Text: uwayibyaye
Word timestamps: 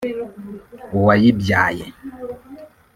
uwayibyaye 0.97 1.87